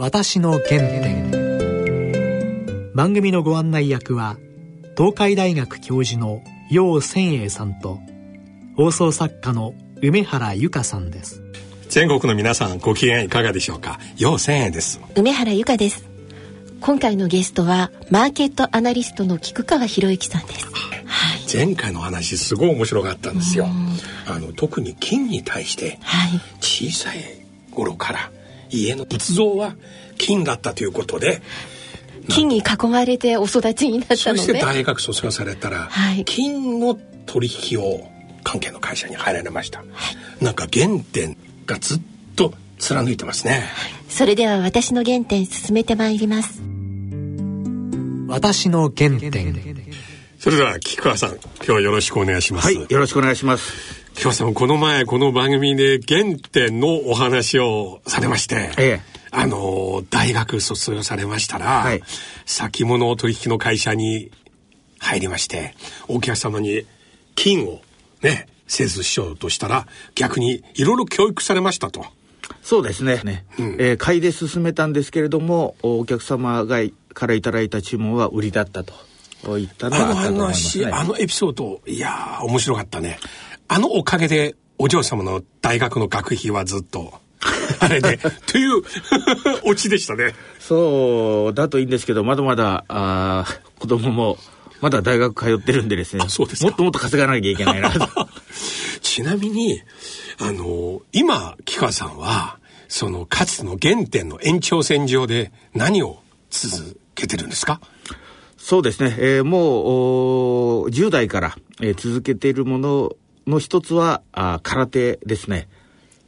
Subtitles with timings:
[0.00, 1.32] 私の原点。
[2.94, 4.36] 番組のご案内役は
[4.96, 6.40] 東海大学教授の
[6.70, 7.98] 楊千栄さんと
[8.76, 11.42] 放送作家の梅原由香さんです。
[11.88, 13.98] 全国の皆さんご機嫌いかがでしょうか？
[14.18, 15.00] 楊千栄です。
[15.16, 16.08] 梅原由香です。
[16.80, 20.68] 今回のゲストはマーケットアナリストの菊川博之さんです。
[21.52, 23.66] 前回の話すごい面白かったんですよ。
[24.28, 25.98] あの特に金に対して
[26.60, 27.18] 小さい
[27.72, 28.30] 頃から
[28.70, 29.76] 家の仏像は
[30.16, 31.42] 金だったということで
[32.28, 38.10] 金に囲まれてお育ちになったのねそして大学卒業されたら、はい、金の取引を
[38.44, 39.84] 関係の会社に入られました、は
[40.40, 42.00] い、なんか原点がずっ
[42.36, 43.64] と貫いてますね。
[44.08, 46.62] それでは私の原点進めてまいります。
[48.28, 49.78] 私の原点。
[50.38, 52.66] それでは菊川さん今日はよろしくお願いします。
[52.66, 59.00] はいよろしくお願いします菊川さんこの前この番組で原点のお話をされまして、ええ、
[59.30, 62.02] あの大学卒業されましたら、はい、
[62.44, 64.32] 先物取引の会社に
[64.98, 65.72] 入りまして
[66.08, 66.84] お客様に
[67.36, 67.80] 金を
[68.20, 72.04] ね製図しようとしたら逆にいろいろ教育されましたと。
[72.60, 73.20] そうですね。
[73.22, 76.78] ねうん、えー、買いで進めたんですけれども、お客様が
[77.14, 78.94] からいただいた注文は売りだったと。
[79.56, 83.20] いったのはあったと思います、ね、あの話、あのエピソード、いや面白かったね。
[83.68, 87.14] あのおかげで、お嬢様の大学の学費はずっと、
[87.80, 88.82] あれで、という
[89.64, 90.34] オチでしたね。
[90.58, 93.44] そうだといいんですけど、まだまだ、あ
[93.78, 94.38] 子供も、
[94.80, 96.24] まだ大学通ってるんでですね。
[96.28, 98.08] そうですもっともっと稼がなきゃいけないなと。
[99.02, 99.82] ちなみに、
[100.38, 107.80] あの、今、木川さんは、その、かつの原点の延長線上で何を続けてるんですか？
[108.56, 109.16] そうですね。
[109.18, 113.12] えー、もう、10代から、えー、続けているもの
[113.48, 115.68] の一つは、あ空手ですね。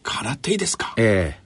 [0.02, 0.94] 空手ですか？
[0.96, 1.40] ええ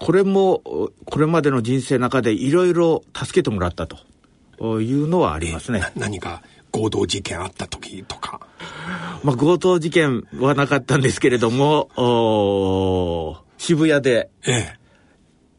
[0.00, 0.62] ー、これも、
[1.04, 5.82] これまでの人生の中でいろいろ助けてもらったというのはありますね。
[5.96, 8.40] 何か強盗事件あった時とか？
[9.22, 14.76] まあ、強盗事件はなかったんですけれども、お渋谷で、ええ、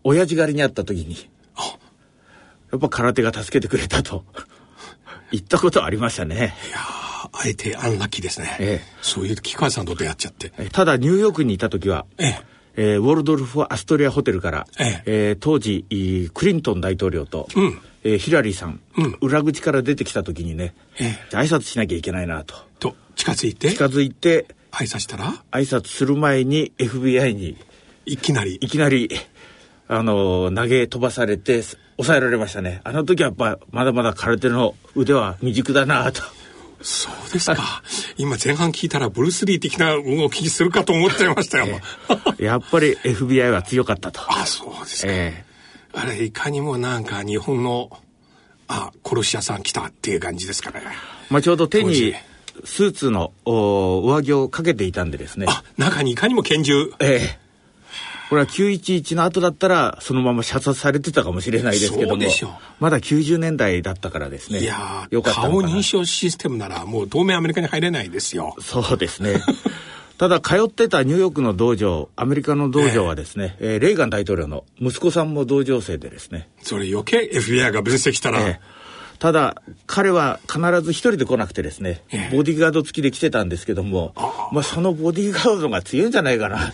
[0.03, 1.29] 親父狩りにあった時に、
[2.71, 4.23] やっぱ空手が助けてくれたと、
[5.31, 6.55] 言ったことありましたね。
[6.67, 6.77] いや
[7.31, 8.55] あえてアンラッキーですね。
[8.59, 10.51] ええ、そういう木川さんと出会っちゃって。
[10.71, 12.39] ただ、ニューヨークにいた時は、ええ。
[12.73, 15.03] えー、ウォルドルフ・アストリアホテルから、ええ。
[15.05, 15.85] えー、当時
[16.33, 17.81] クリントン大統領と、うん。
[18.03, 22.55] えー、ヒラリーさん、うん、裏口から出てきた時にね、ええ、挨拶しなきゃいけないなと。
[22.79, 23.69] と近づいて？
[23.69, 25.43] 近づいて挨拶したら？
[25.51, 27.57] 挨拶する前に FBI に
[28.05, 28.55] いきなり。
[28.55, 29.09] いきなり
[29.87, 31.61] あの投げ飛ばされて
[31.97, 32.81] 抑えられましたね。
[32.85, 36.23] あの時はやっぱまだまだ空手の腕は未熟だなと
[36.83, 37.83] そうですか。
[38.17, 41.65] 今前半聞いたらブルース・リー的な動きするかと思っちゃいましたよ。
[42.09, 44.21] えー、やっぱり FBI は強かったと。
[44.27, 45.11] あ、そうですか。
[45.11, 47.89] えー、あれ、いかにもなんか日本の、
[48.67, 50.81] あ、殺し屋さん来たっていう感じですかね。
[51.29, 52.13] まあちょうど手に
[52.63, 55.45] スーツのお上着をかけていたんでですね。
[55.49, 56.93] あ、中にいかにも拳銃。
[56.99, 57.50] ええー
[58.31, 62.23] これは911の後だったら、そのまま射殺されてたかもしれないですけども、
[62.79, 64.59] まだ90年代だったからですね。
[64.59, 68.55] いやよかった顔認証システムなら、もう当面アメリカに入れないですよ。
[68.61, 69.41] そうですね。
[70.17, 76.47] ただ、通ってたニューヨークの道場、アメリカの道場はですね、えー、レーガン大統領の息子さんも同情生でですね。
[76.61, 78.39] それ余計 FBI が分析したら。
[78.39, 78.57] えー
[79.21, 84.15] ただ、彼は必ず一人で来なくてですね、ボディーガード付きで来てたんですけども、
[84.51, 86.73] まあそのボディーガードが強いんじゃないかな。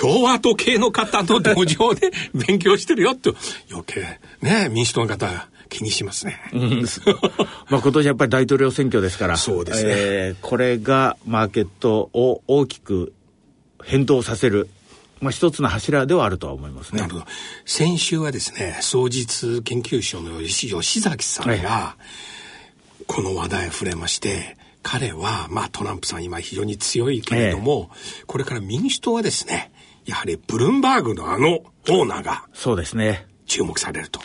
[0.00, 3.30] 共和党系の方の道場で勉強してるよって
[3.70, 6.38] 余計ね民主党の方気にしますね。
[6.52, 6.84] うん、
[7.70, 9.90] まあ今年やっぱり大統領選挙ですから、そうですね。
[9.94, 13.14] えー、これがマーケットを大きく
[13.82, 14.68] 変動させる、
[15.20, 17.00] まあ一つの柱ではあるとは思いますね。
[17.00, 17.26] なるほど。
[17.64, 20.68] 先週はですね、創実研究所の吉
[21.00, 21.96] 崎さんが、
[23.06, 29.71] この話題触れまして、彼は、まあトランプさん今非常に強いけれども、えこれから民主党はですね、
[30.06, 33.26] やはりブルンバーグのあのオーナーがそうですね。
[33.46, 34.20] 注目されると。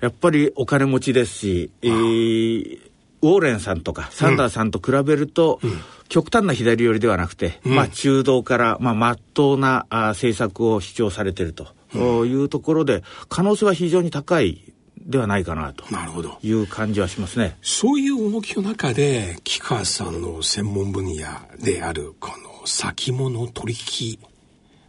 [0.00, 2.80] やっぱりお金持ちですし、えー、
[3.22, 15.84] ウォーレンさんとかサンダーさんと比べると、うん、極端な左寄りではなくて、うん、まあ中道から、まあ、真っ当なあ政策を主張されていると、うん、いうところで、可能性は非常に高いではないかなと。
[15.90, 16.38] なるほど。
[16.42, 17.56] いう感じはしますね。
[17.62, 21.26] そういう動きの中で、木川さんの専門分野
[21.62, 24.18] である、この先物取引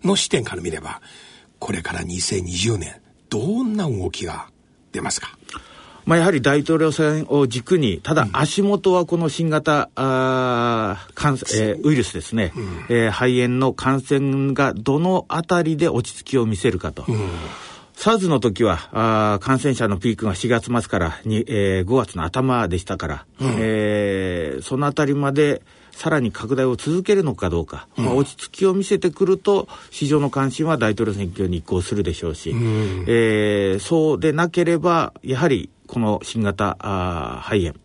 [0.06, 1.02] の視点から見れば、
[1.60, 4.48] これから2020年、どんな動きが
[4.92, 5.38] 出ますか？
[6.06, 17.06] まあ、やはり大統領選を軸に、ただ足元はこの新型、あ感えー、ウイルスですね、うん、えー、肺炎の感染がどのあたりで落ち着きを見せるかと。
[17.08, 17.30] うん。
[17.98, 25.62] SARS の時はあ感染者のピークが4月末からに、えー、5月の頭でしたから、うん、えー、そのあたりまで
[25.96, 37.76] さらに拡大を続けるのかどうか、うん、まあ、落ち着きを見せてくると市場の関心は大統領選挙に移行するでしょうし、うん、えー、そうでなければやはりこの新型あ肺炎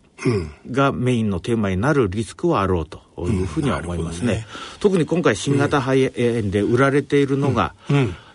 [0.69, 4.33] がメインのテーマになるリスクはあろうというふうには思いますね。
[4.33, 4.45] ね。
[4.79, 7.73] 特に今回新型肺炎で売られているのが、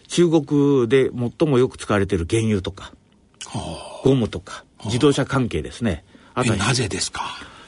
[0.09, 2.93] 中国で最もよく使われている原油とか、
[4.03, 6.05] ゴムとか、自動車関係ですね。
[6.35, 7.23] あとなぜですか？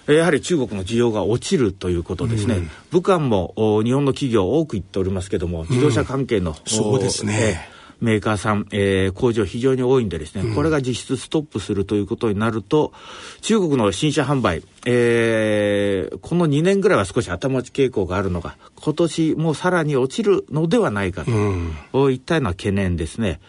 [0.08, 2.56] やはり中国の需要が落ちるということですね。
[2.56, 3.52] うん、武漢も
[3.84, 7.78] 日本の企業多く言っておりますけども、自動車関係の、うん、そうですね。
[8.00, 12.93] メーカーさん、えー、工場非常に多いんでですね、うん、これが実質ストップするということになると、
[13.40, 23.40] 中国の新車販売、えー、この2年ぐらいは少し頭打ち傾向があるのが、今年もさらに落ちるのではないかと、うん、いったような懸念ですね。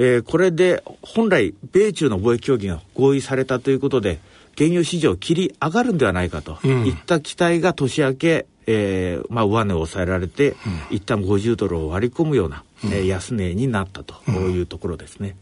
[0.00, 4.20] えー、これで本来、米中の貿易協議が合意されたということで、
[4.58, 6.58] 原油市場切り上がるんではないかと。
[6.66, 10.56] いった期待が年明け、えーまあ、上値を抑えられて、うん、
[10.96, 14.14] 一旦50ドルを割り込むような、うん、えー、安値になったと。
[14.30, 15.36] いうところですね。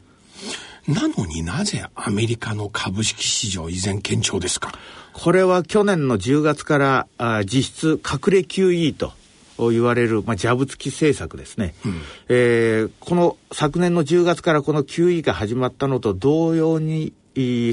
[0.86, 4.72] なのになぜアメリカの株式市場依然堅調ですか？
[5.12, 9.12] これは去年の10月からあ実質隠れ QE と
[9.58, 17.12] 言われる、まあ、ジャブ付き政策ですね、うん、えー、この昨年の10月からこの QE が始まったのと同様に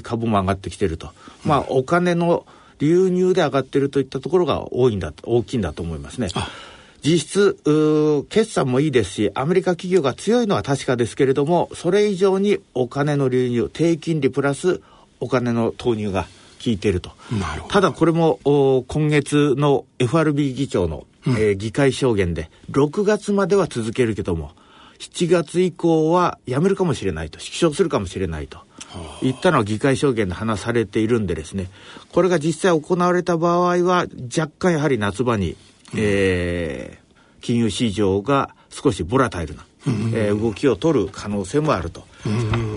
[0.04, 1.12] 株も上がってきてると、
[1.46, 2.46] まあ、お金の
[2.80, 6.28] 流入で上がってるといったところが多いんだ大きいんだと思いますね。
[7.06, 14.82] 実質決算もいいですしアメリカ企業が強いのは確かですけれどもそれ以上にお金の流入低金利プラス
[15.20, 16.24] お金の投入が
[16.64, 17.12] 効いていると
[17.68, 18.40] ただこれも
[18.88, 22.50] 今月の FRB 議長の、うん、えー、議会証言で。
[22.72, 24.52] 6月までは続けるけども
[25.00, 27.40] 7月以降はやめるかもしれないと。
[27.40, 28.60] 縮小するかもしれないと。
[29.22, 31.70] いったのは議会証言で話されているんでですね、
[32.12, 34.06] これが実際行われた場合は、
[34.36, 35.56] 若干やはり夏場に、
[35.96, 39.66] えー、金融市場が少しボラタイルな、
[40.14, 42.06] えー、動きを取る可能性もあると。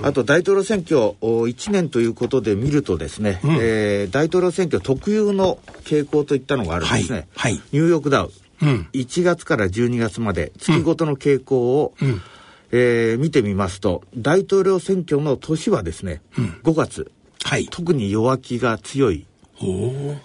[0.02, 7.28] あと大統領選挙1年ということで見るとですね、うん、えー、大統領選挙特有の傾向といったのがあるんですね。
[7.36, 8.32] はいはい、ニューヨークダウ、
[8.62, 12.22] うん、1月から12月まで月ごとの傾向を、うん。
[12.72, 17.12] えー、見てみますと、大統領選挙の年はですね、うん、5月、
[17.44, 19.24] はい、特に弱気が強い、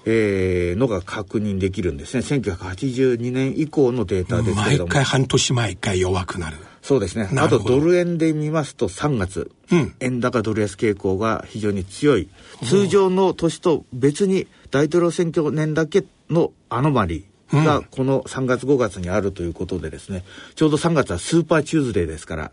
[0.05, 2.21] えー、のが確認できるんですね。
[2.21, 4.87] 1982年以降のデータですけれども。
[4.87, 6.57] 毎回半年毎回弱くなる。
[6.81, 7.29] そうですね。
[7.37, 12.27] あとドル円で見ますと3月、うん、円高ドル安傾向が非常に強い。
[12.63, 17.23] 通常の年と別に大統領選挙年だけのアノマリー。
[17.51, 20.23] がこの3月5月にあるということでですね、
[20.55, 22.51] ちょうど3月はスーパーチューズデーですから、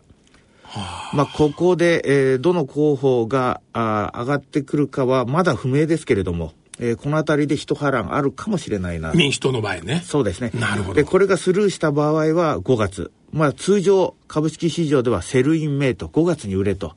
[1.13, 9.11] まあ、ここで、えー、どの候補があ上がってくるかはまだ不明ですけれども、えー、この辺りで一波乱あるかもしれないな。
[9.13, 10.01] 民主党の場合ね。
[10.05, 10.51] そうですね。
[10.53, 10.95] なるほど。
[10.95, 13.11] で、これがスルーした場合は5月。
[13.31, 16.95] まあ、通常、株式市場では Sell in May と、5月に売れと、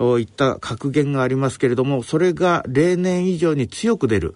[0.00, 4.34] うん、いった格言がありますけれども、それが例年以上に強く出る。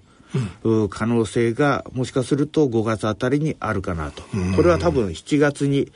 [0.64, 4.22] うん、可能性がもしかすると5月あたりにあるかなと。
[4.56, 5.92] これは多分7月に、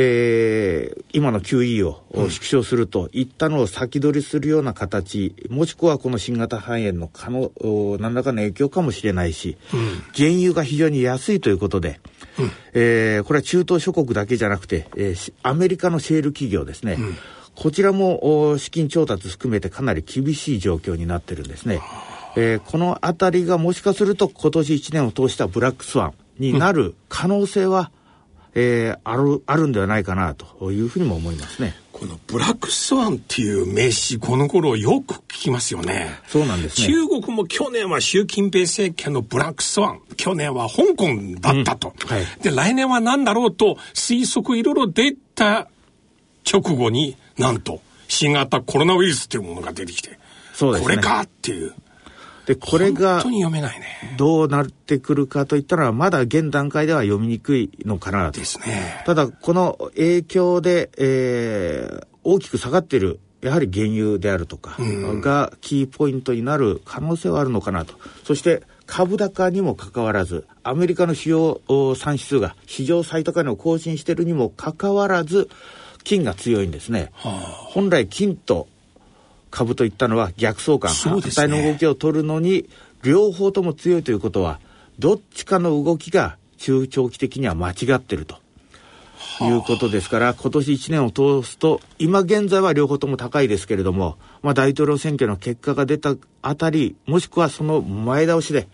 [0.00, 7.50] えー、今の QE を縮小するといったのを先取りするような形、もしくはこの新型肺炎の可能
[7.98, 9.80] 何らかの影響かもしれないし、うん、
[10.14, 11.98] 原油が非常に安いということで、
[12.38, 17.16] うん、えー、これは中東諸国だけじゃなくて、えー、アメリカのシェール企業ですね、うん、
[17.56, 21.80] こちらも資金調達含めてかなり厳しい状況になってるんですね。
[22.36, 27.97] えー、この辺りがもしかすると今年1年を通したブラックスワンになる可能性は、うん、
[28.54, 31.74] えー、ある、あるんではないかなというふうにも思いますね。
[31.92, 36.10] このブラックスワンっていう名詞、この頃よく聞きますよね。
[36.28, 36.86] そうなんですね。
[36.86, 41.08] 中国も去年は習近平政権のブラックスワン、去年は香港
[41.40, 41.94] だったと。
[42.00, 45.68] うんはい、で、来年は何だろうと推測いろいろ出た
[46.50, 50.18] 直後になんと新型コロナウイルスっていうものが出てきて、ね、
[50.60, 51.74] これかっていう。
[52.48, 53.22] で、これが、
[54.16, 58.40] どうなってくるかといったら、まだ現段階では読みにくいのかなと。
[58.40, 59.02] ですね。
[59.04, 67.92] ただ、この影響で、えー、大きく下がっている、やはり原油であるとかがキーポイントになる可能性はあるのかなと。
[68.24, 71.60] そして、株高にもかかわらず、アメリカの主要
[71.96, 75.50] 産指数が史上最高値を更新しているにもかかわらず、
[76.02, 77.10] 金が強いんですね。
[77.12, 78.68] はあ、本来金と
[79.50, 82.68] 株といったのは逆相関、反対の動きを取るのに
[83.02, 84.60] 両方とも強いということは
[84.98, 88.36] どっちかの動きが中長期的には間違ってると。
[89.40, 98.68] いうことですから、今年1年を通すと、今現在は両方とも高いですけれども、まあ、大統領選挙の結果が出たあたり、もしくはその前倒しで、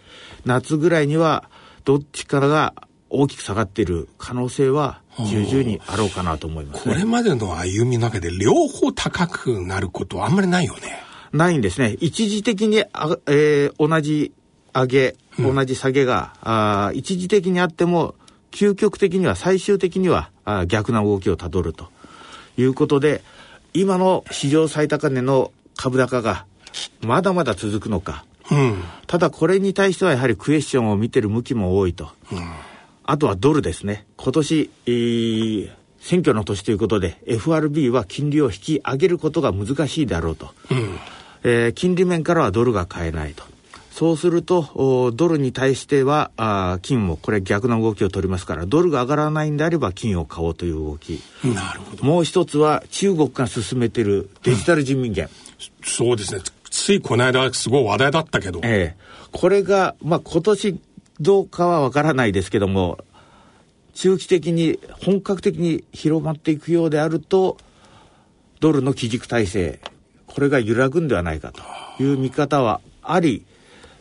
[0.46, 1.50] 夏ぐらいには、
[1.84, 2.74] どっちからが
[3.14, 11.04] 大きく下がっている可能性は重々にあろうかなと思います、ね、これまでの歩みの中で両方高くなることはあんまりないよね。
[11.32, 11.96] ないんですね。
[12.00, 14.32] 一時的にあ、えー、同じ
[14.72, 16.52] 上げ、同じ下げが、うん、
[16.88, 18.14] あ一時的にあっても、
[18.50, 21.88] 究極的には最終的にはあ逆な動きをたどると
[22.56, 23.22] いうことで、
[23.72, 26.46] 今の市場最高値の株高が
[27.00, 28.24] まだまだ続くのか。
[28.50, 32.10] うん、ただこれに対してはやはりクエスチョンを見てる向きも多いと。
[32.30, 32.38] うん、
[33.04, 34.06] あとはドルですね。
[34.16, 35.70] 今年、えー、
[36.00, 40.50] 選挙の年ということで FRB は金利を引き上げることが難しいだろうと。
[40.70, 40.98] うん、
[41.44, 43.44] えー、金利面からはドルが買えないと。
[43.94, 51.22] そうすると、ドルに対しては、あ金もこれ逆の動きを取りますから、ドルが上がらないんであれば金を買おうという動き。
[51.44, 52.04] なるほど。
[52.04, 55.30] もう一つは中国が進めているデジタル人民元、うん、
[55.84, 56.40] そうですね。
[56.70, 58.58] ついこの間すごい話題だったけど。
[58.64, 59.04] ええ。
[59.30, 60.80] これが、まあ今年
[61.20, 62.98] どうかはわからないですけども、
[63.94, 67.56] 中期的に本格的に広まっていくようであると、
[68.60, 69.80] ドルの基軸体制、
[70.26, 73.44] これが揺らぐんではないかという見方はあり、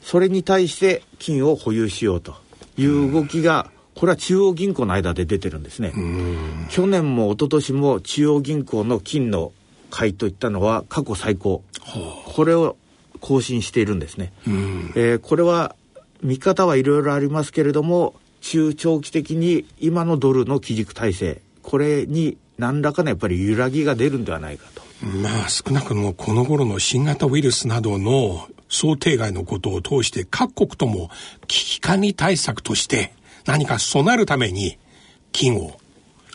[0.02, 2.36] それに対して金を保有しようと
[2.78, 5.94] いう動きが、これは中央銀行の間で出てるんですね。
[6.70, 9.52] 去年も一昨年も中央銀行の金の
[9.92, 11.64] 買いといったのは過去最高。
[12.26, 12.76] これを
[13.20, 14.34] 更新しているんですね。
[14.96, 15.76] えー、これは
[16.24, 24.82] 見方はいろいろありますけれども、中長期的に今のドルの基軸体制、これに何らかのやっぱり揺らぎが出るんではないかと。
[25.06, 31.10] まあ少なくともこの頃の新型ウイルスなどの想定外のことを通して各国とも
[31.48, 33.14] 危機管理対策として
[33.46, 34.78] 何か備えるために
[35.34, 35.78] 金を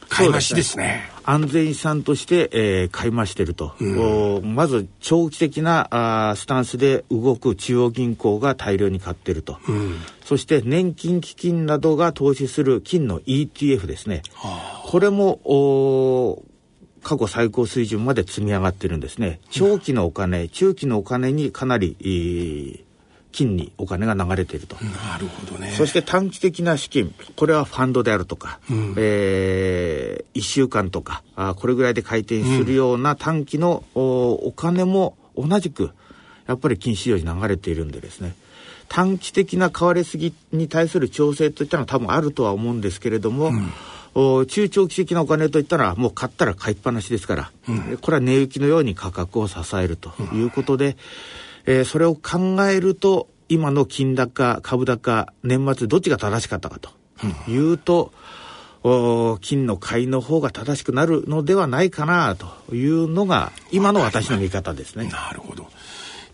[0.09, 1.11] 買い増しですね。
[1.25, 3.75] 安全資産として、えー、買い増してると。
[3.81, 9.59] うん、まず長期的なあスタンスで動く中央銀行が大量に買ってると。
[9.69, 14.23] うん、そして年金基金などが投資する金の ETF ですね。
[14.33, 16.43] はあ、これもお
[17.03, 19.41] 過去最高水準まで積み上がってるんですね。
[19.51, 22.88] 長期のお金、中期のお金にかなり、えー、
[23.33, 24.77] 金にお金が流れていると。
[24.77, 25.73] なるほどね。
[25.77, 35.91] そして短期的な資金、これはファンドであるとか、うん、えー、1週間とかあ、これぐらいで回転するような短期の、うん、おお金も同じく、
[36.47, 38.35] やっぱり金市場に流れているんでですね。
[38.89, 43.73] 短期的な買われすぎに対する調整といったのは多分あるとは思うんですけれども、うん
[44.49, 50.95] 中長期的なお金といったらもう買ったら買いっぱなしですから、うん、これは値行きのように価格を支えるということで、うん、
[51.69, 56.91] えー、それを考えると今の金高株高年末どっちが正しかったかと
[57.47, 58.11] いうと、
[58.85, 65.09] うん、金の買いの方が正しくなるのではないかなというのが今の私の見方ですね。
[65.09, 65.69] なるほど。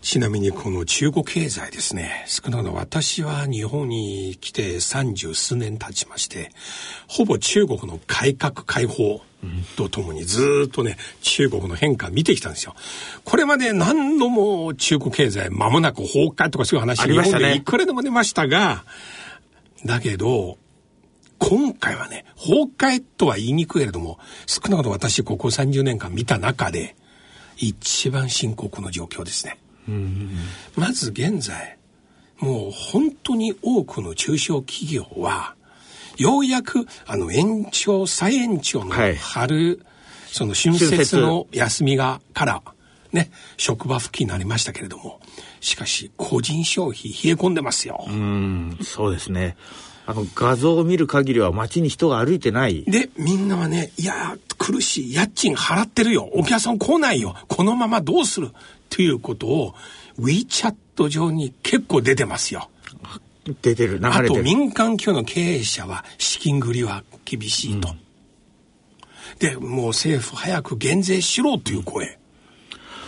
[0.01, 6.51] ちなみにこの中国経済ですね、少なくとも私は日本に来て三十数年経ちまして、
[7.07, 9.21] ほぼ中国の改革開放
[9.75, 12.75] とともにずっとね、中国の変化見てきたんですよ。
[13.23, 18.85] これまで何度も中国経済間もなく崩壊とかそういう話、日本でいくらでも出ましたが、
[19.85, 20.57] だけど、
[21.37, 26.95] 今回はね、崩壊とは言いにくいけれども、少なくとも私ここ30年間見た中で、
[27.57, 29.57] 一番深刻の状況ですね。
[30.75, 31.77] まず現在、
[32.39, 35.55] もう本当に多くの中小企業は、
[36.17, 39.77] ようやく、あの、延長、再延長の春、はい、
[40.27, 42.61] その春節の休みが、から、
[43.11, 45.19] ね、職場復帰になりましたけれども、
[45.61, 48.05] しかし、個人消費冷え込んでますよ。
[48.07, 49.55] うん、そうですね。
[50.05, 52.83] あの、画像を見る限りは街に人が歩いてない。
[52.83, 55.13] で、みんなはね、いや、苦しい。
[55.13, 56.29] 家賃払ってるよ。
[56.33, 57.35] お客さん来ないよ。
[57.47, 58.51] このままどうする？
[58.89, 59.73] ということを
[60.19, 62.69] WeChat 上に結構出てますよ。
[63.61, 64.25] 出てる、流れてる。
[64.25, 67.89] あと民間企業の経営者は資金繰りは厳しいと。
[67.89, 67.99] うん、
[69.39, 72.17] で、もう政府早く減税しろという声。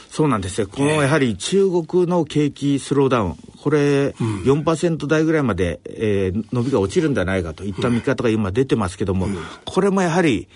[0.09, 0.67] そうなんですよ。
[0.67, 10.47] このやはり中国の景気スローダウン、これ4%台ぐらいまで、えー、伸びが落ちるんじゃないかといった見方が今出てますけども、うん、これもやはり、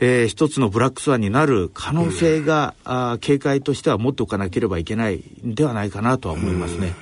[0.00, 6.94] えー、一つのブラックスワンになる可能性が、うん、あ警戒としては持っておかなければいけないんではないかなとは思いますね。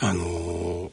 [0.00, 0.90] うん、あのー、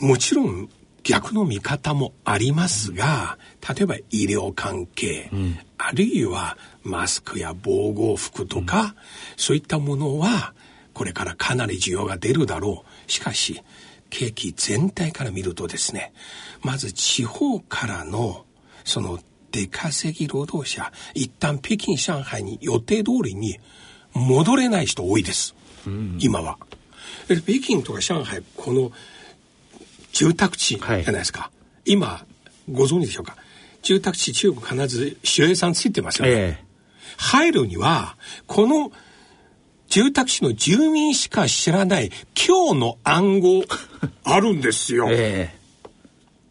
[0.00, 0.68] もちろん
[1.02, 8.94] 逆の見方もありますが、例えば医療関係、うん、あるいはマスクや防護服とか、うん、
[9.36, 10.54] そういったものは、
[10.92, 13.10] これからかなり需要が出るだろう。
[13.10, 13.62] しかし、
[14.10, 16.12] 景気全体から見るとですね、
[16.62, 18.44] まず地方からの、
[18.84, 19.18] その
[19.52, 23.58] 出稼ぎ労働者、一旦北京、上海に予定通りに
[24.12, 25.54] 戻れない人多いです。
[25.86, 26.58] うん、今は。
[27.26, 28.92] 北京とか上海、この
[30.12, 31.40] 住宅地じゃないですか。
[31.40, 31.50] は
[31.84, 32.24] い、今、
[32.70, 33.36] ご存知でしょうか？
[33.82, 36.32] 住宅地中国必ず守衛さんついてますよね。
[36.32, 38.92] えー、入るには、この
[39.88, 43.64] 住宅地の住民しか知らない今日の暗号
[44.22, 45.08] あるんですよ。
[45.12, 45.54] え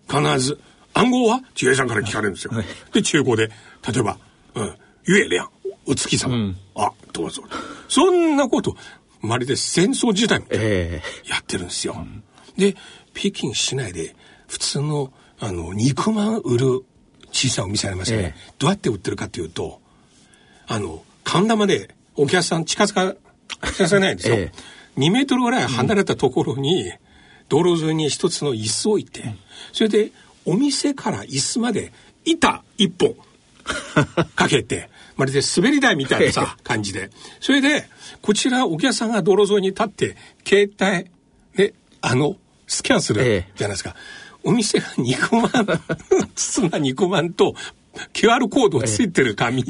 [0.07, 0.59] ー、必ず。
[0.93, 2.51] 暗号は守衛さんから聞かれるんですよ。
[2.91, 3.47] で、中古で、
[3.87, 4.17] 例えば、
[4.55, 4.75] うん、
[5.05, 5.49] ゆえりゃん、
[5.85, 7.43] お月様、うん、あ、どうぞ。
[7.87, 8.75] そんなこと、
[9.21, 10.99] まるで戦争時代みたいな、や
[11.39, 12.05] ってるんですよ。
[12.57, 12.77] えー、で、
[13.19, 14.15] 北京市内で
[14.47, 16.85] 普通の、あの、肉まん売る
[17.31, 18.33] 小さいお店ありますよね。
[18.37, 19.81] えー、どうやって売ってるかっていうと、
[20.67, 23.15] あの、神玉でお客さん近づか、
[23.73, 24.35] 近づかないんですよ。
[24.39, 26.93] えー、2メートルぐらい離れたところに、
[27.49, 29.35] 道路沿いに一つの椅子を置いて、
[29.73, 30.11] それで
[30.45, 31.91] お店から椅子まで
[32.23, 33.15] 板一本
[34.35, 37.09] かけて、まるで滑り台みたいなさ、 感じで。
[37.41, 37.89] それで、
[38.21, 40.15] こちらお客さんが道路沿いに立って、
[40.47, 41.09] 携帯
[41.57, 42.37] で、あの、
[42.69, 43.95] スキャンするじゃないですか。
[44.43, 45.49] お店が肉まん、
[46.35, 47.55] 包んだ肉まんと、
[48.13, 49.65] QR コードついてる紙、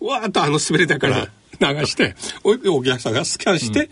[0.00, 1.28] わーっとあの滑り台から
[1.60, 3.90] 流して、お客さんがスキャンして、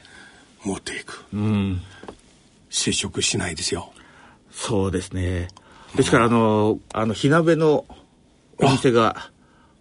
[0.65, 1.27] 持っていく。
[1.33, 1.83] うん、
[2.71, 3.93] 接触しないですよ。
[4.51, 5.49] そうですね。
[5.95, 7.85] ですから、あの、あの、火鍋の
[8.59, 9.31] お店が、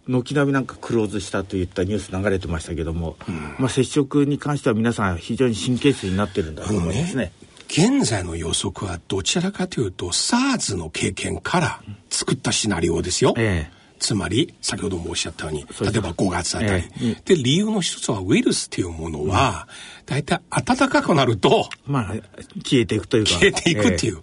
[0.06, 7.32] 軒並みなんかクローズしたといったニュース流れてましたけども、うん、まあ接触に関しては皆さん非常に神経質になってるんだと思いますね。
[7.68, 13.34] 現在の予測はどちらかというと SARS の経験から作ったシナリオですよ。
[13.36, 16.84] ええつまり、先ほどもおっしゃったように、例えば5月あたり。
[17.02, 19.68] ええ、で、理由の一つはウイルスっていうものは、
[20.04, 22.14] 大体暖かくなると、まあ、
[22.62, 23.30] 消えていくというか。
[23.30, 24.18] 消えていくっていう。
[24.18, 24.20] え、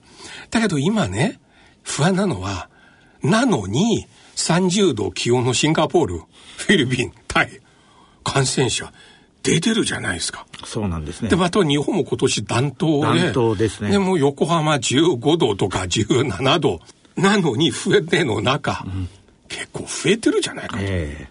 [0.51, 1.39] だけど今ね、
[1.81, 2.69] 不安なのは、
[3.23, 6.17] なのに、30度気温のシンガポール、
[6.57, 7.59] フィリピン、タイ、
[8.23, 8.91] 感染者、
[9.43, 10.45] 出てるじゃないですか。
[10.65, 11.29] そうなんですね。
[11.29, 13.19] で、また日本も今年暖冬で。
[13.19, 13.91] 暖冬ですね。
[13.91, 16.79] でも横浜15度とか17度。
[17.15, 19.09] なのに増えての中、うん、
[19.47, 20.83] 結構増えてるじゃないかと。
[20.83, 21.27] え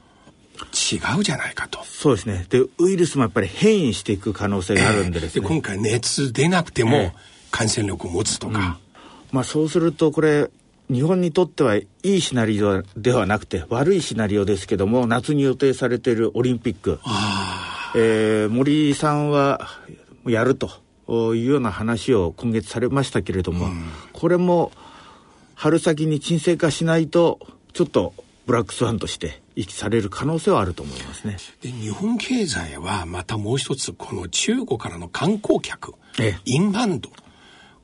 [0.57, 1.83] ー、違うじゃないかと。
[1.85, 2.47] そうですね。
[2.51, 5.43] で、ウイルスもやっぱり変異していく可能性があるんでですね。
[5.45, 7.13] えー、で、今回熱出なくても
[7.51, 8.59] 感染力を持つとか。
[8.59, 8.77] うん、
[9.33, 10.51] まあそうするとこれ、
[10.91, 17.01] 日本にとってはいいシナリオではなくて悪いシナリオですけども夏に予定されているオリンピック、
[17.95, 19.69] えー、森さんは
[20.27, 20.71] やると
[21.35, 24.73] いうような話を今月されましたけれども、うん、これも
[25.55, 27.39] 春先に沈静化しないと
[27.73, 28.15] ちょっと
[28.47, 31.37] ブラックスワンとして遺棄される可能性はあると思いますね。
[31.63, 35.95] で日本経済はまたもう一つこの中国からの観光客、
[36.45, 37.11] インバウンド。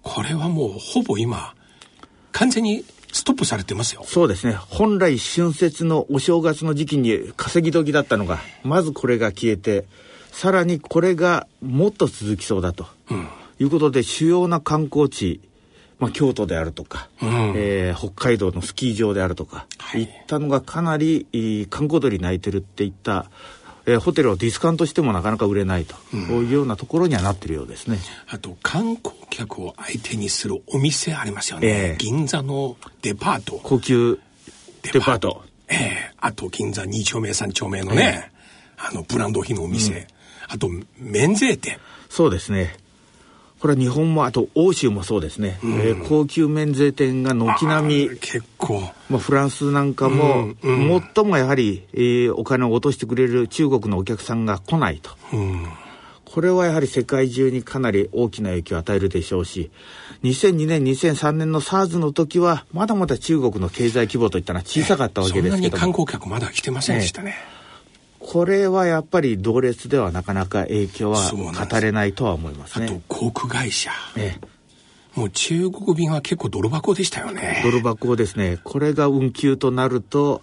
[0.02, 1.54] これはもうほぼ今
[2.32, 4.02] 完全にストップされてますよ。
[4.06, 4.54] そうですね。
[4.54, 9.84] 本来春節のお正月の時期に稼ぎ時だったのが、まずこれが消えて、
[10.30, 15.40] さらにこれがもっと続きそうだと、うん、いうことで、主要な観光地、
[15.98, 21.26] まあ、京都であるとか、うん、えー、北海道のスキー場であるとか、はい、いったのがかなり
[21.70, 23.30] 観光鳥鳴いてるっていった
[23.88, 27.98] えー、ホテルをディスカウントしてもなかなか売れないと、うん、いうようなところにはなってるようですね。
[28.28, 31.68] あと観光客を相手にするお店ありますよね。
[31.68, 33.58] えー、銀座のデパート。
[33.62, 34.20] 高級
[34.82, 35.42] デパート。
[35.68, 38.30] ええー、あと銀座2丁目3丁目のね、
[38.78, 39.92] えー、あのブランド品のお店。
[39.92, 40.06] うん、
[40.48, 41.78] あと免税店。
[42.10, 42.76] そうですね。
[43.60, 55.66] これは日本もあと欧州もそうですね、うん、えー、高級免税店が軒並み結構、まあ、フランスなんかも、うんうん、最もやはり、えー、お金を落としてくれる中国のお客さんが来ないと、うん、
[56.24, 59.72] これはやはり世界中にかなり大きな影響を与えるでしょうし
[60.22, 67.57] 2002年2003年の SARS の時はまだまだ中国の経済規模といったのは小さかったわけですけどそんなに観光客まだ来てませんでしたね、ね
[68.30, 72.84] これはやっぱり同列ではなかなか影響は語れないとは思いますね。
[72.84, 73.90] あと航空会社。
[74.18, 74.58] ええ
[75.18, 77.62] もう中国便は結構泥箱でしたよね。
[77.64, 78.58] 泥箱ですね。
[78.62, 80.42] これが運休となると、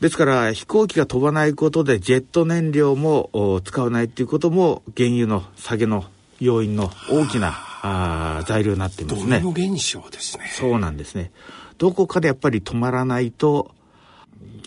[0.00, 6.04] ですから飛行機が飛ばないことでジェット燃料も使わないっていうことも原油の下げの
[6.40, 9.40] 要因の大きなあ材料になっていますね。
[9.40, 10.44] ド現象ですね。
[10.52, 11.32] そうなんですね。
[11.78, 13.74] どこかでやっぱり止まらないと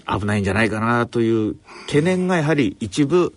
[0.07, 1.55] 危ないんじゃないかなという
[1.87, 3.33] 懸念がやはり一部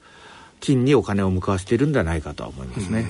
[0.61, 3.07] 金にお金を向かわせているんではないかとは思いますね。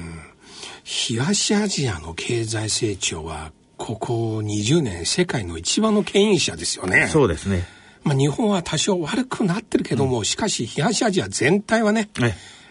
[0.85, 7.09] 東アジアの経済成長はここ20年世界の一番の牽引者ですよね。
[7.09, 7.65] そうですね。
[8.05, 12.09] まあ日本は多少悪くなってるけども、うん、しかし東アジア全体はね、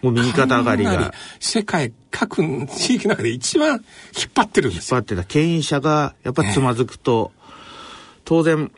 [0.01, 1.13] もう右肩上がりが。
[1.39, 3.81] 世界各地域の中で一番引っ
[4.33, 7.51] 張ってるんです引っ張ってた牽引者がやっぱつまずくと、はい、
[8.23, 8.71] 当然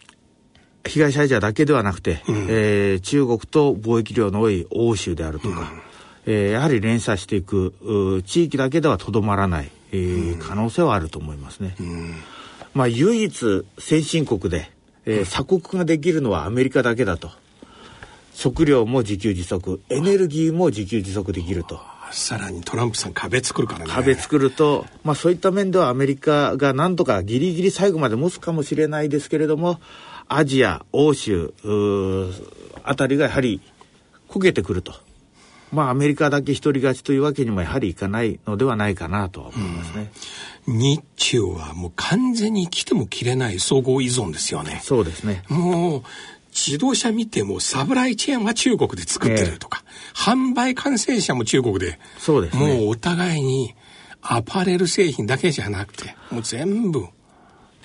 [0.88, 5.67] 被害者だけではなくて、うん、えー、中国と貿易量の多い欧州であるとか、うん、
[6.26, 7.73] えー、やはり連鎖していく
[8.26, 11.76] 地域だけではとどまらない、えー、うん、可能性はあると思いますね。
[12.73, 14.69] まあ、唯一先進国で、
[15.06, 17.32] えー、鎖国ができるのはアメリカだけだと。
[18.34, 21.80] 食料も自給自足、エネルギーも自給自足できると。
[22.12, 23.86] さらにトランプさん壁作るからね。
[23.88, 29.80] 壁作ると、まあそういった面ではアメリカがなんとかギリギリ最後まで持つかもしれないですけれども、
[30.30, 31.54] アジア、欧州、
[32.84, 33.62] あたりがやはり
[34.30, 34.94] 焦げてくると。
[35.72, 40.12] まあアメリカだけ一人勝ちというわけにもやはりいかないのではないかなと思いますね。
[40.66, 44.80] 日中はもう完全に来ても切れない総合依存ですよね。
[44.84, 45.44] そうですね。
[45.50, 46.04] もう
[46.52, 53.76] 自動車見てもサプライチェーンは中国で作ってるとか、えー、販売感染者も中国で、そうです、ね、もうお互いに
[54.22, 57.08] アパレル製品だけじゃなくて、もう全部。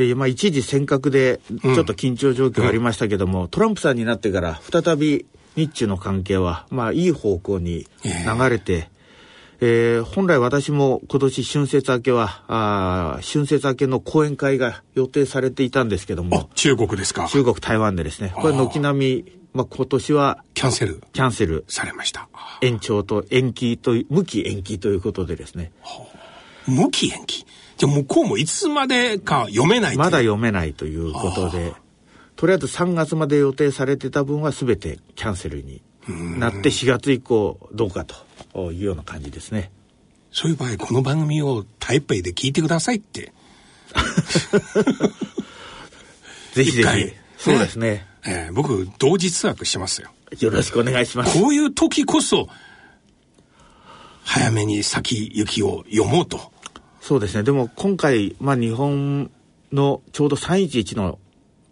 [0.08, 8.88] で、まあ一時尖閣でちょっと緊張状況ありましたけども、うん、トランプさんになってから再び日中の関係は、まあいい方向に流れて、
[9.64, 16.50] えー、本来私も今年春節明けは、あ春節明けの講演会が予定されていたんですけども。
[16.56, 18.32] 中国ですか中国、台湾でですね。
[18.34, 20.42] これ軒並み、まあ、今年は。
[20.54, 21.00] キャンセル。
[21.12, 21.64] キャンセル。
[21.68, 22.28] されました。
[22.60, 25.70] 延長と延期と、無期延期ということでですね。
[26.66, 27.44] 無期延期
[27.76, 31.74] じゃあ向こうもいつまでか読めないまだ読めないということで、
[32.36, 35.82] とりあえず3月まで予定されてた分は全てキャンセルに
[36.38, 38.14] なって4月以降どうかと。
[38.54, 39.70] いうような感じですね。
[40.30, 43.32] そういう場合、この番組を台北で聞いてくださいって。
[46.52, 47.12] ぜひぜひ。
[47.38, 48.06] そうですね。
[48.24, 50.10] えー、僕、同時通訳しますよ。
[50.38, 51.38] よろしくお願いします。
[51.38, 52.48] こういう時こそ、
[54.24, 56.52] 早めに先行きを読もうと。
[57.00, 57.42] そうですね。
[57.42, 59.30] でも今回、まあ日本
[59.72, 61.18] のちょうど311の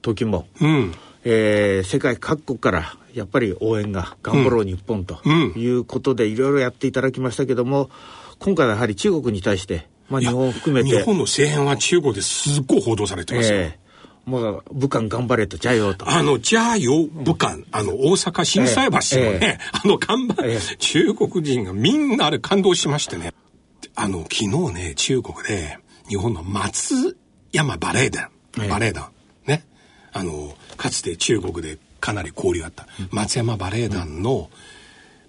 [0.03, 7.91] 時も、うん、えー、世界各国からやっぱり応援が頑張ろう日本ということでいろいろやっていただきましたけども、
[8.39, 10.97] 今回はやはり中国に対して、まあ日本を含めて。
[10.97, 13.59] 日本の政変は中国ですっごい報道されてますよ。
[13.59, 13.90] えー
[14.31, 16.09] もう、武漢頑張れと、じゃよと。
[16.09, 23.33] あの、じゃよ、武漢、あの、大阪心斎橋のね、えー、あの看板、えー、中国人がみんなあれ感動しましてね。
[23.95, 27.17] あの、昨日ね、中国で、日本の松
[27.53, 28.31] 山バレー団、
[28.69, 29.11] バレー団、
[29.47, 29.65] ね。
[30.13, 34.51] あの、かつて中国でかなり交流あった、松山バレエ団の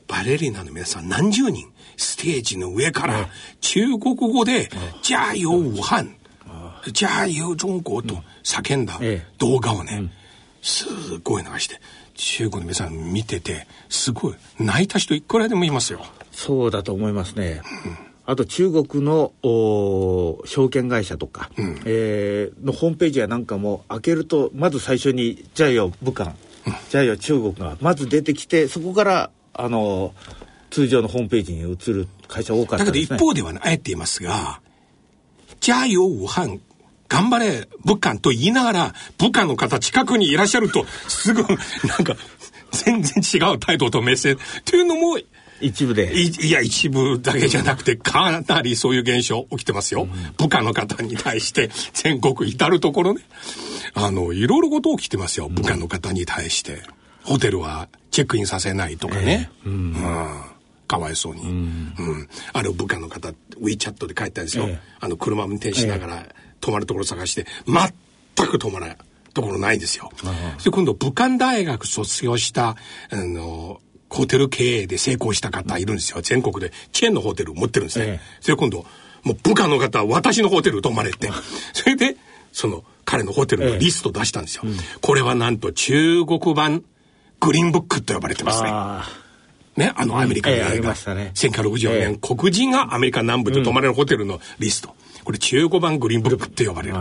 [0.08, 3.30] バレリーナの皆さん何十人ステージの上から
[3.62, 4.70] 中国語で
[5.02, 6.06] 「じゃあよ武漢」
[6.92, 9.00] 「じゃあよ中国」と叫んだ
[9.38, 10.12] 動画をね
[10.62, 10.86] す
[11.24, 11.80] ごい流して
[12.16, 16.06] 中国の皆さん見ててすごい泣いた人いくらでもいますよ。
[16.32, 17.62] そうだと思いますね。
[17.86, 18.12] うん。
[18.26, 26.34] あと中国の証券会社とか、うん、えー、のホームページやなんかも開けるとまず最初に「じゃあよ武漢」
[26.90, 30.14] じゃあよ中国がまず出てきてそこからあの
[30.70, 34.62] 通常のホームページに移る会社多かったです、ね、だけど一方では、ね、あえて言いますが
[35.60, 36.48] 「じゃあよ武漢」
[37.12, 41.58] 頑張れ武漢と言いながら武漢の方近くにいらっしゃるとすぐなん
[42.06, 42.16] か
[42.72, 45.20] 全然違う態度と目線というのも
[45.60, 46.48] 一部でい。
[46.48, 50.04] いや、一部だけじゃなくて、かなりそういう現象起きてますよ。
[50.04, 53.22] うん、部下の方に対して、全国至るところね。
[53.94, 55.50] あの、いろいろこと起きてますよ。
[55.50, 56.82] 部下の方に対して。
[57.24, 59.52] ホテルはチェックインさせないとかね。
[59.64, 59.96] えー、うん、
[60.88, 61.42] かわいそうに。
[61.42, 62.30] うん、うん。
[62.54, 64.66] ある部下の方、ウィーチャットで帰ったんですよ。
[64.68, 66.26] えー、あの、車運転しながら、
[66.62, 68.98] 泊まるところ探して、全く泊まらない。
[69.34, 70.12] ところないんですよ。
[70.64, 72.76] で、今度、武漢大学卒業した、
[73.10, 76.22] あの、ホテル経営で成功した方いるんですよ。
[76.22, 78.06] 全国でチェーンのホテル持ってるんですね。
[78.06, 78.86] ええ、それ今度、
[79.24, 81.32] もう部下の方は私のホテル泊まれって。
[81.74, 82.18] それで、
[82.52, 84.64] その彼のホテルのリスト出したんですよ。
[84.66, 86.84] えうん、これはなんと中国版
[87.40, 88.72] グリーンブックと呼ばれてますね。
[89.78, 90.94] ね、あのアメリカの映画。
[90.94, 94.94] ええ、ね、1964年、黒人がアメリカ南部で泊まれるホテルのリスト。
[95.24, 96.96] これ中国版グリーンブックって呼ばれる。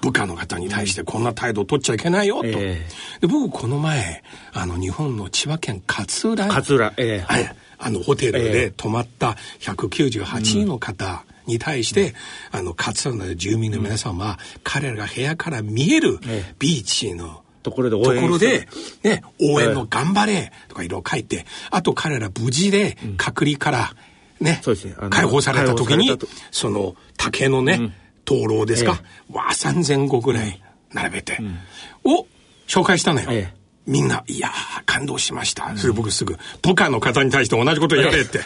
[0.00, 2.46] 部下の方に対してこんな態度を取っちゃいけないよと。
[2.46, 6.46] えー、で僕この前あの日本の千葉県勝浦。
[6.46, 12.14] 勝浦、えー、はい、あのホテルで泊まった198人の方、に対して、
[12.52, 16.18] うん、あの勝浦の住民の皆さんは、うん、彼らが部屋から見える
[16.58, 18.68] ビーチの、ところで応援ところで、
[19.02, 23.94] ね、応援の頑張れとかいろいろ書いて、あと彼ら無事で隔離から
[24.40, 24.62] ね、
[25.00, 26.16] うん、解放された時に、
[26.50, 31.58] その竹のね、灯籠ですか、ええ、わあ、3000個ぐらい並べて、うん、
[32.04, 32.26] を
[32.66, 33.28] 紹介したのよ。
[33.30, 33.54] ええ、
[33.86, 34.50] みんな、いや
[34.86, 35.76] 感動しました。
[35.76, 38.40] それ僕すぐ、部下の方に対して同じことやれって。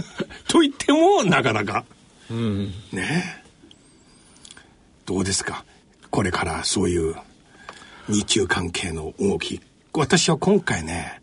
[0.48, 1.84] と言っても、なかなか。
[2.30, 3.42] うん、ね。
[5.06, 5.64] どうですか？
[6.10, 7.14] これからそういう。
[8.08, 9.60] 日中関係の動き。
[9.94, 11.22] 私は今回ね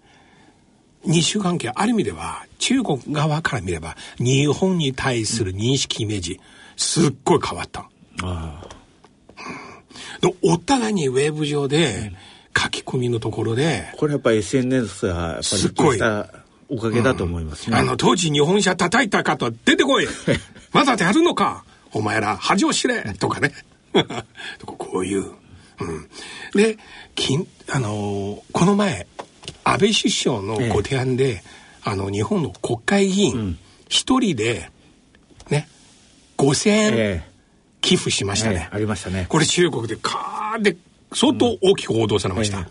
[1.06, 6.40] 日中関係ある意味では中国側から見れば日本に対する認識イメージ
[6.78, 7.90] すっごい変わった。
[8.24, 8.62] あ
[10.24, 12.12] うん、お互いにウェブ上で
[12.56, 16.00] 書き込みのところでこれやっぱり SNS がやっぱりすごい。
[16.74, 20.08] おかげだと思いますね、うん、あの当時日本車叩いた方出てこい。
[20.72, 21.66] まだやるのか。
[21.92, 23.04] お前ら恥を知れ。
[23.20, 23.52] とかね。
[24.66, 25.32] こういう、
[25.82, 26.08] うん、
[26.56, 26.78] で
[27.14, 29.06] 金あのー、この前
[29.64, 31.44] 安倍首相のご提案で、ええ、
[31.84, 33.58] あの日本の国会議員
[33.90, 34.70] 一、人で
[35.50, 35.68] ね
[36.38, 37.24] 5,000円
[37.82, 39.26] 寄付しましたね、ありましたね。
[39.30, 40.78] これ中国でカーで
[41.14, 42.70] 相当大きく報道されました、うん、ま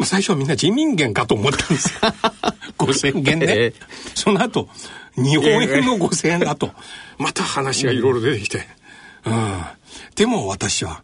[0.00, 2.00] あ、最初はみんな人民元かと思ったんですよ。
[2.78, 3.72] 5,000元ね、
[4.14, 4.68] その後
[5.16, 6.72] 日本円の5,000円だと。
[7.18, 8.66] また話がいろいろ出てきて、
[9.24, 9.62] うん、
[10.16, 11.02] でも私は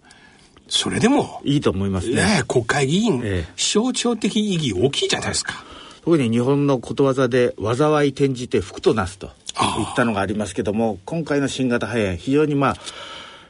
[0.70, 2.14] それでもいいと思いますね。
[2.14, 5.64] ね国会議員、ええ、象徴的意義大きいじゃないですか。
[6.04, 9.30] 特に日本のことわざで災い転じて福となすと
[9.76, 12.74] 言ったのがありますけども今回の新型肺炎非常にまあ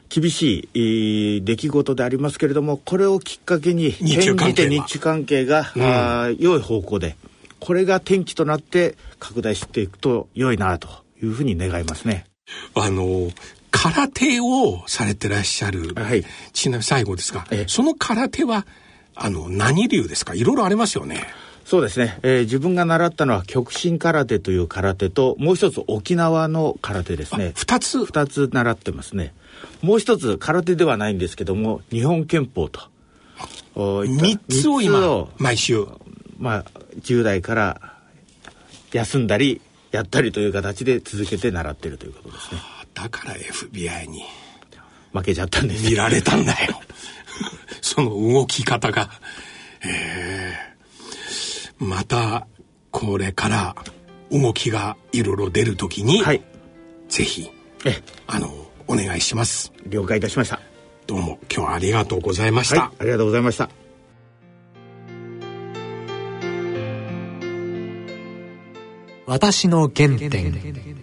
[0.09, 7.15] 厳しい出来事でありますけれどもこれをきっかけに転じて日中関係が、うん、あ良い方向で
[7.61, 10.89] これが転機となって拡大していくと良いなと
[11.23, 12.25] いうふうに願いますね。
[12.75, 13.31] あの
[13.71, 18.67] 空手をされてらっしゃる、はい、ちなみに最後ですが、その空手は
[19.15, 20.33] あの何流ですか？
[20.35, 21.25] いろいろありますよね。
[21.65, 27.53] そうですね、えー、自分が習ったのは極真空手という空手ともう一つ沖縄の空手ですね。
[27.55, 28.05] 二つ？
[28.05, 29.33] 二つ習ってますね。
[29.81, 32.81] もう一つ空手ではないんですけども日本憲法と。
[33.75, 35.85] 三つを今毎週。
[36.39, 36.65] まあ
[37.01, 37.95] 10代から
[38.91, 42.61] 休んだりやったりという形で続けて習っているということですね
[42.93, 44.23] だから FBI に
[45.13, 45.89] 負けちゃったんです。
[45.89, 46.81] 見られたんだよ。
[47.81, 49.09] その動き方が。
[49.83, 50.53] え。
[51.79, 52.47] ー、また
[52.91, 53.75] これから
[54.31, 56.41] 動きがいろいろ出るときに、はい、
[57.09, 57.49] ぜひ
[57.85, 58.01] え。
[58.27, 59.71] あのお願いします。
[59.87, 60.59] 了解いたしました。
[61.07, 63.69] どうも今日はありがとうございました、はい、ありがとうございました。
[69.25, 71.00] 私の原点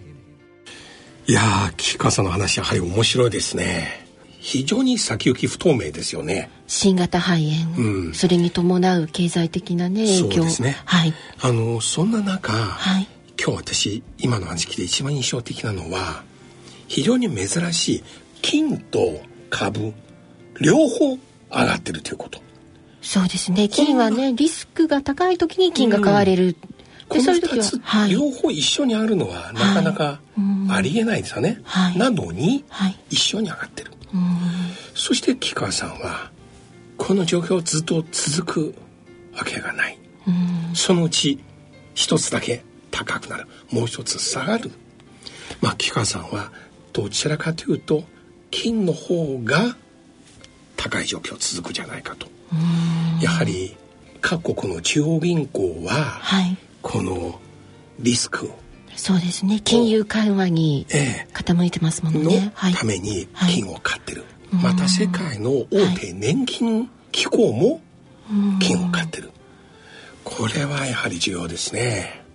[1.29, 4.03] いやー、岸川さんの話やはり面白いですね。
[4.39, 6.49] 非常に先行き不透明ですよね。
[6.65, 10.43] 新型肺炎、うん、それに伴う経済的なね影響。
[10.45, 10.77] ですね。
[10.85, 11.13] はい。
[11.39, 13.07] あのそんな中、はい、
[13.39, 16.23] 今日私今の話聞いて一番印象的なのは
[16.87, 18.03] 非常に珍しい
[18.41, 19.93] 金と株
[20.59, 21.19] 両方上
[21.51, 22.41] がってるということ。
[23.03, 23.69] そうですね。
[23.69, 26.55] 金はねリスクが高い時に金が買われる。
[27.09, 30.19] この2つ両方一緒にあるのはなかなか
[30.69, 31.59] ありえないですよね。
[31.63, 32.63] はい、なのに、
[33.09, 33.91] 一緒に上がってる。
[34.93, 36.31] そして木川さんは
[36.97, 38.75] この状況ずっと続く
[39.35, 39.97] わけがない。
[40.73, 41.39] そのうち
[41.95, 44.71] 一つだけ高くなるもう一つ下がる。
[45.61, 46.51] まあ木川さんは
[46.93, 48.03] どちらかというと
[48.51, 49.75] 金の方が
[50.75, 52.27] 高い状況続くじゃないかと。
[53.21, 53.75] やはり
[54.21, 57.39] 各国の中央銀行は、はい、この
[57.99, 58.49] リスク
[58.95, 59.61] そうですね。
[59.63, 60.85] 金融緩和に
[61.33, 67.81] 傾いてますもんね、のために金を買ってる、はい、また世界の大手年金機構も
[68.59, 69.31] 金を買ってる、
[70.25, 72.25] これはやはり重要ですね。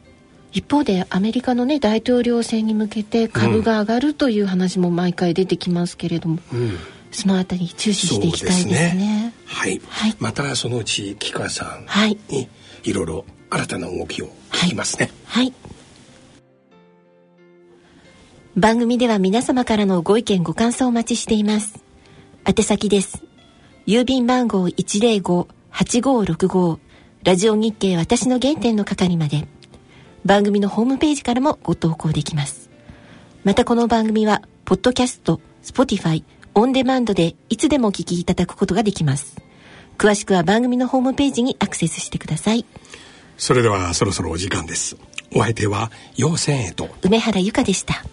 [0.52, 6.78] 一方でアメリカのね大統領選に向けて株が上がるという話も毎回出てきますけれども、うん、
[7.10, 8.90] そのあたり注視していきたいですね。
[8.90, 9.34] すね。
[9.44, 11.86] はい、はい、またそのうち木川さん
[12.32, 12.48] に
[12.84, 15.12] いろいろ新たな動きを聞きますね。
[15.26, 15.54] はい、はい
[18.56, 21.82] 番組では皆様からのご意見ご感想をお待ちしています。
[22.46, 23.24] 宛先です。
[23.84, 26.78] 郵便番号105-8565
[27.24, 29.48] ラジオ日経私の原点の係まで
[30.24, 32.70] 番組のホームページからもご投稿できます。
[33.42, 39.36] またこの番組は、ポッドキャスト、 Spotify、オンデマンドでいつでもお聞きいただくことができます。
[39.98, 42.64] 詳しくは番組のホームページにアクセスしてください。
[43.36, 44.96] それではそろそろお時間です。
[45.34, 48.04] お相手は、葉千栄と梅原由香でした。